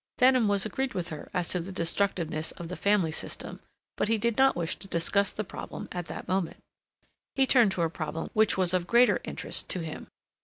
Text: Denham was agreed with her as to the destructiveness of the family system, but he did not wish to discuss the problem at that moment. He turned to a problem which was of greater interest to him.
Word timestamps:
Denham 0.17 0.47
was 0.47 0.65
agreed 0.65 0.95
with 0.95 1.09
her 1.09 1.29
as 1.31 1.49
to 1.49 1.59
the 1.59 1.71
destructiveness 1.71 2.49
of 2.53 2.69
the 2.69 2.75
family 2.75 3.11
system, 3.11 3.59
but 3.97 4.07
he 4.07 4.17
did 4.17 4.35
not 4.35 4.55
wish 4.55 4.75
to 4.77 4.87
discuss 4.87 5.31
the 5.31 5.43
problem 5.43 5.87
at 5.91 6.07
that 6.07 6.27
moment. 6.27 6.57
He 7.35 7.45
turned 7.45 7.71
to 7.73 7.83
a 7.83 7.89
problem 7.91 8.31
which 8.33 8.57
was 8.57 8.73
of 8.73 8.87
greater 8.87 9.21
interest 9.23 9.69
to 9.69 9.81
him. 9.81 10.07